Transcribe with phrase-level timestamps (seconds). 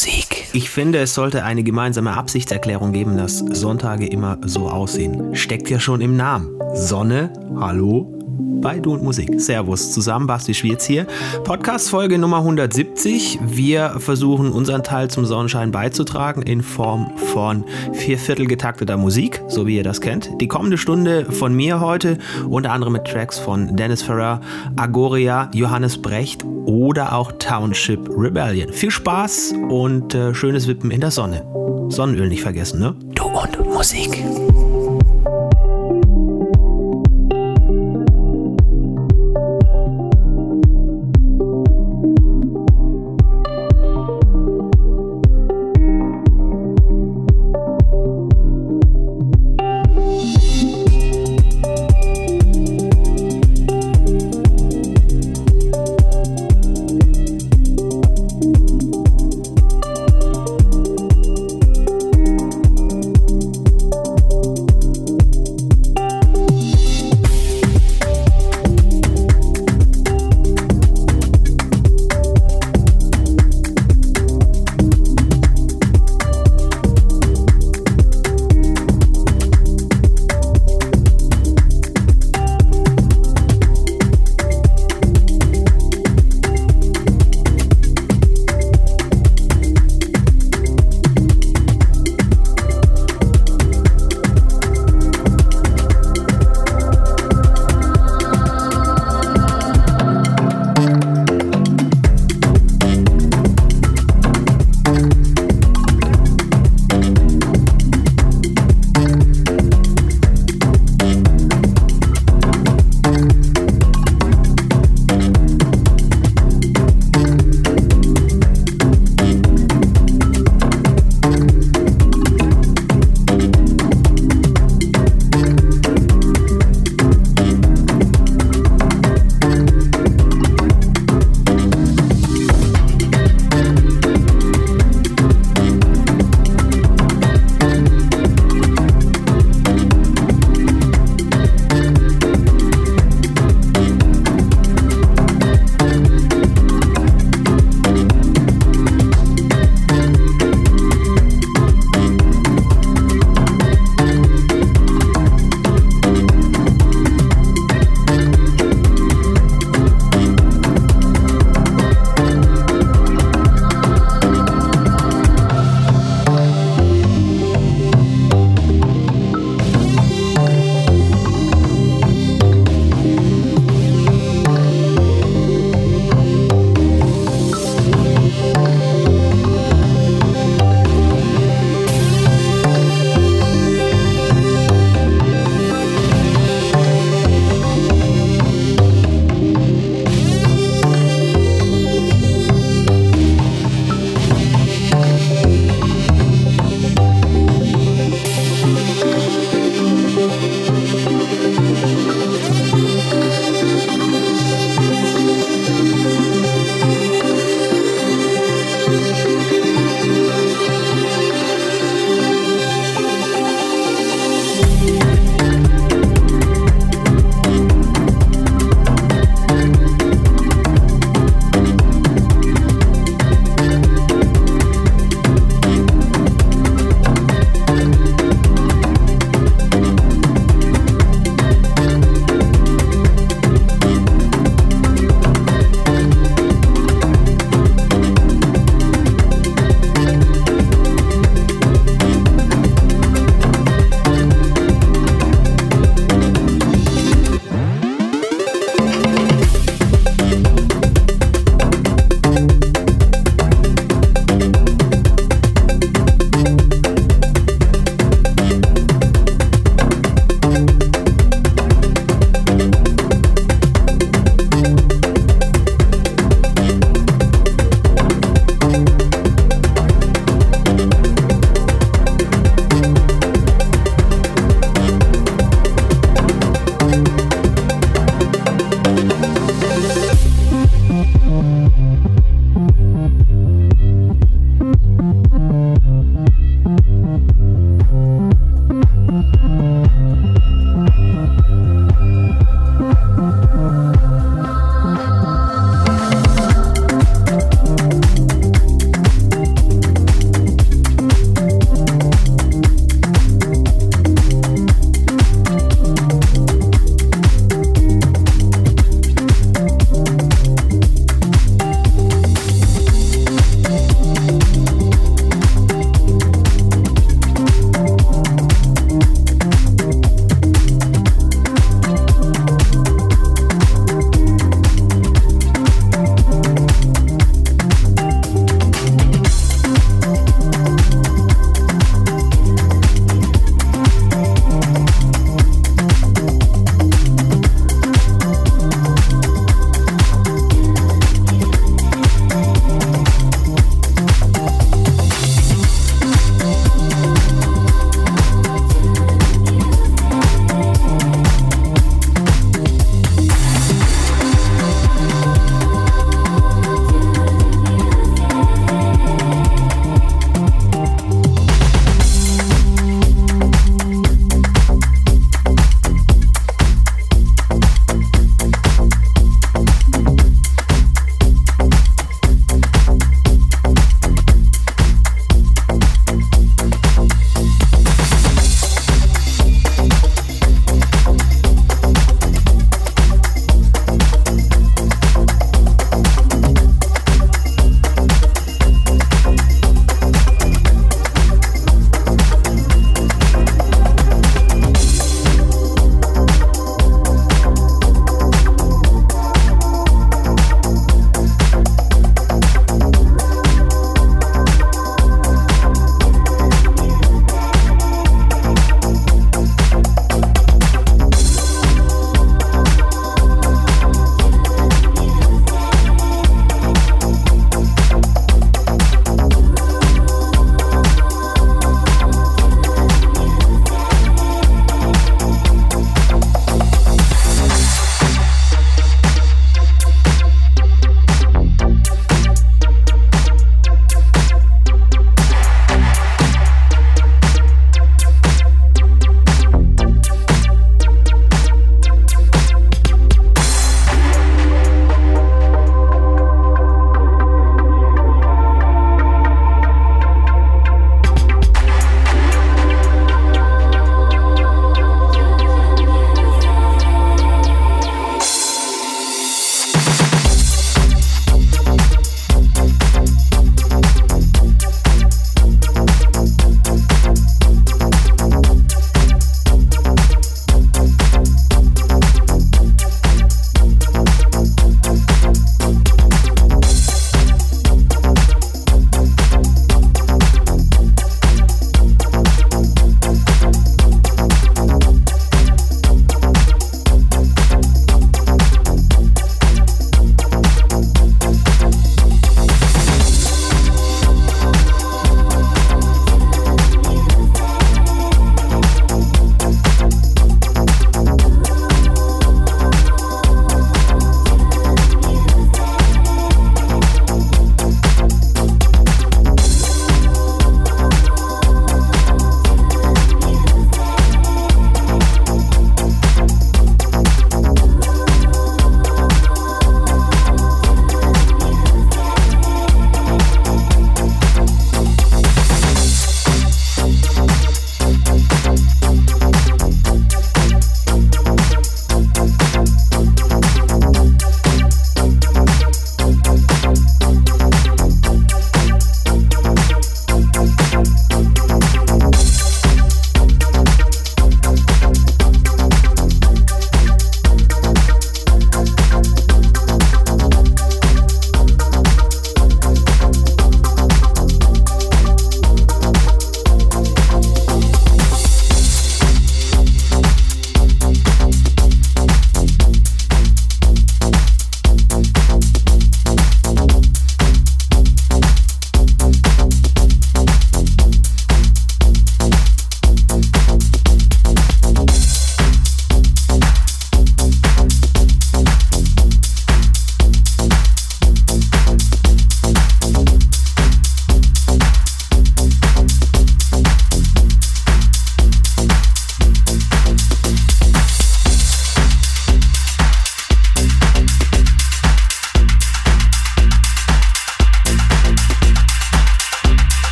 [0.00, 0.46] Musik.
[0.54, 5.36] Ich finde, es sollte eine gemeinsame Absichtserklärung geben, dass Sonntage immer so aussehen.
[5.36, 6.58] Steckt ja schon im Namen.
[6.72, 8.19] Sonne, hallo,
[8.60, 9.40] bei Du und Musik.
[9.40, 11.06] Servus zusammen, Basti Schwierz hier.
[11.44, 13.38] Podcast-Folge Nummer 170.
[13.42, 19.76] Wir versuchen unseren Teil zum Sonnenschein beizutragen in Form von Vierviertel getakteter Musik, so wie
[19.76, 20.30] ihr das kennt.
[20.40, 22.18] Die kommende Stunde von mir heute,
[22.48, 24.40] unter anderem mit Tracks von Dennis Ferrer,
[24.76, 28.72] Agoria, Johannes Brecht oder auch Township Rebellion.
[28.72, 31.44] Viel Spaß und äh, schönes Wippen in der Sonne.
[31.88, 32.94] Sonnenöl nicht vergessen, ne?
[33.14, 34.22] Du und Musik.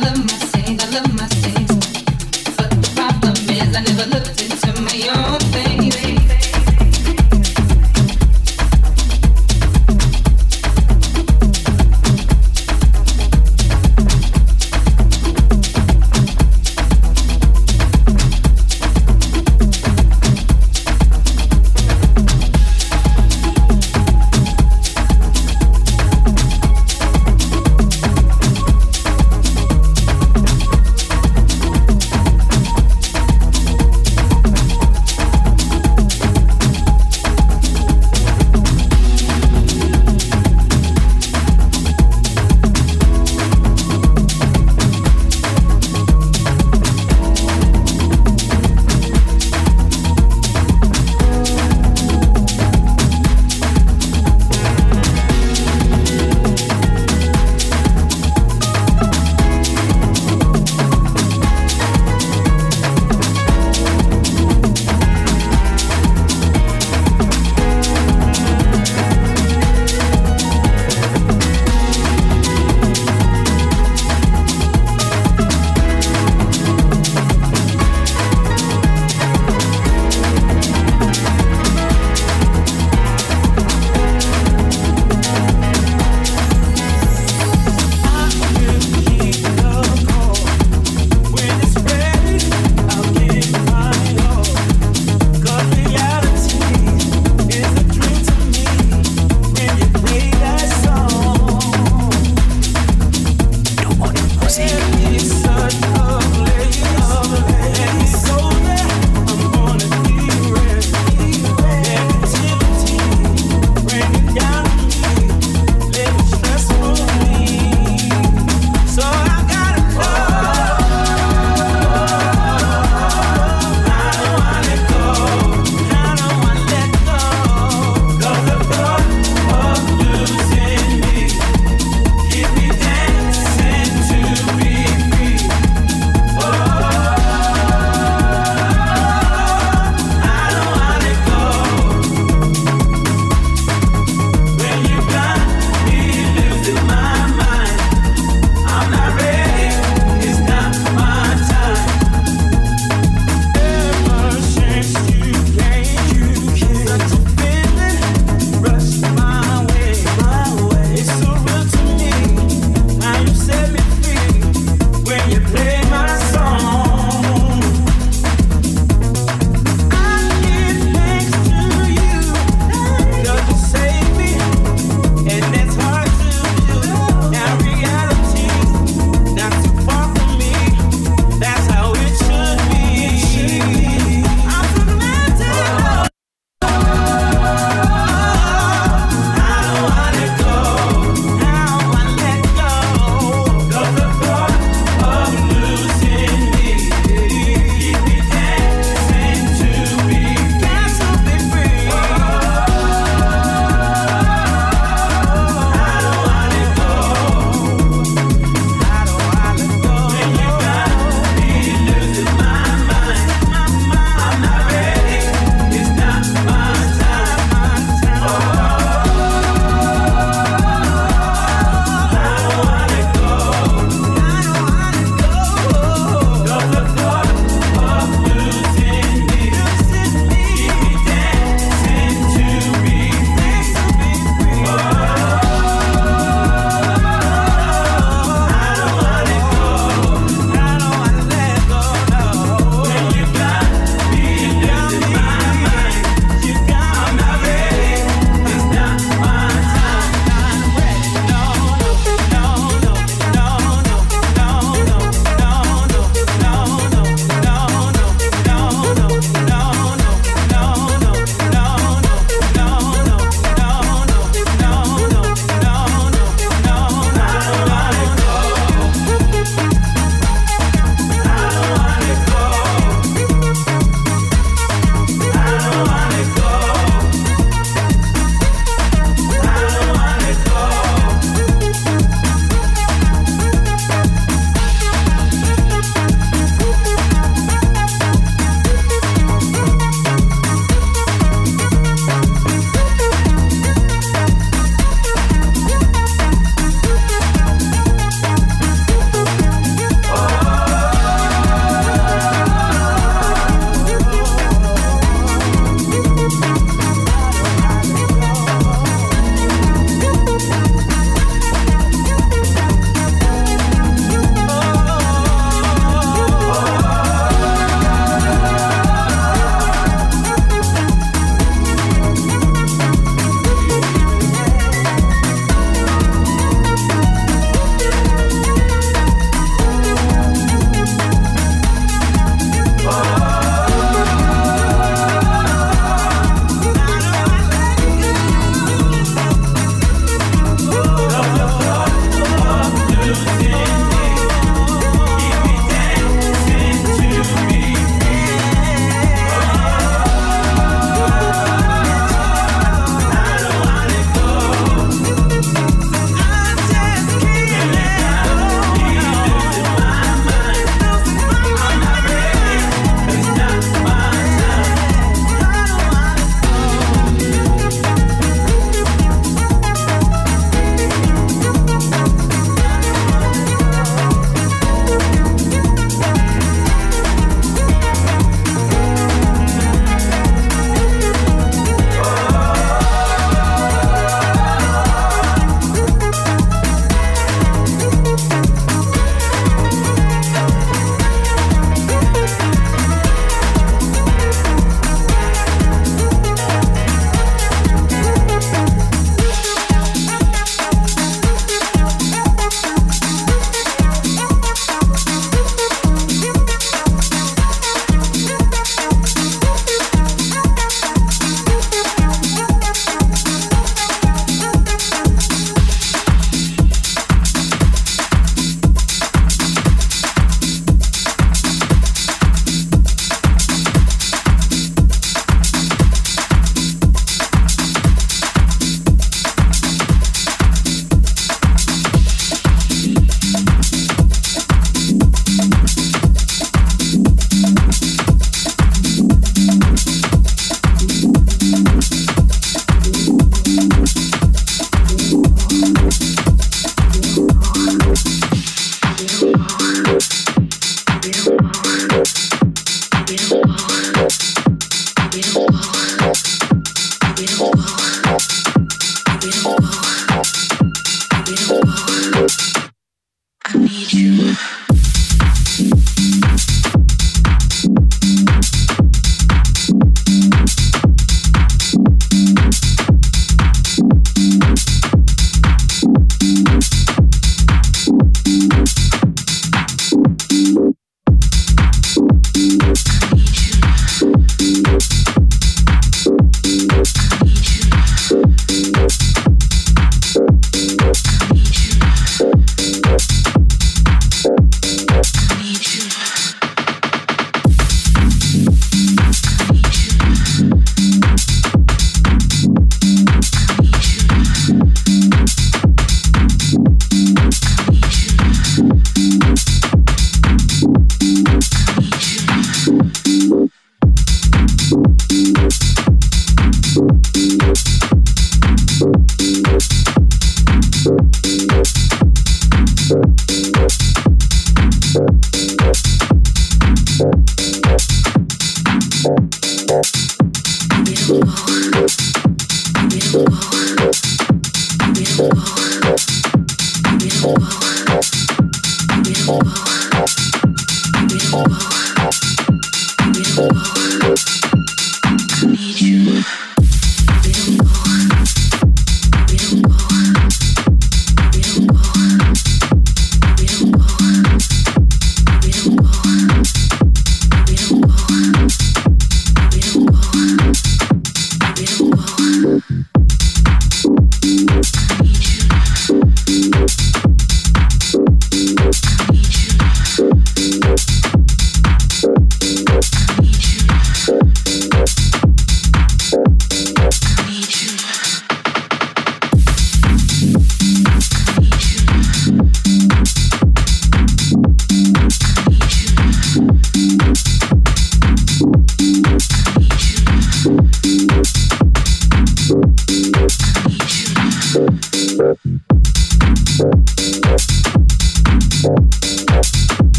[0.00, 1.74] love my things, I love my things.
[2.56, 4.39] But the problem is I never looked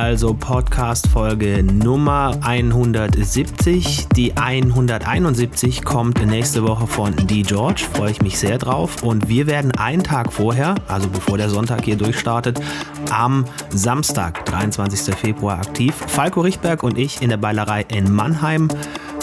[0.00, 4.08] Also Podcast-Folge Nummer 170.
[4.16, 7.42] Die 171 kommt nächste Woche von D.
[7.42, 7.84] George.
[7.92, 9.02] Freue ich mich sehr drauf.
[9.02, 12.62] Und wir werden einen Tag vorher, also bevor der Sonntag hier durchstartet,
[13.10, 15.14] am Samstag, 23.
[15.14, 15.94] Februar aktiv.
[16.06, 18.68] Falco Richtberg und ich in der Beilerei in Mannheim.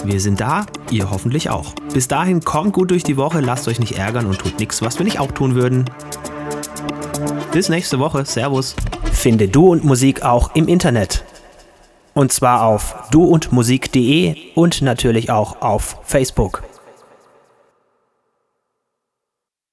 [0.04, 1.74] Wir sind da, ihr hoffentlich auch.
[1.92, 5.00] Bis dahin kommt gut durch die Woche, lasst euch nicht ärgern und tut nichts, was
[5.00, 5.86] wir nicht auch tun würden.
[7.52, 8.24] Bis nächste Woche.
[8.26, 8.76] Servus.
[9.28, 11.26] Finde Du und Musik auch im Internet.
[12.14, 16.64] Und zwar auf duundmusik.de und natürlich auch auf Facebook.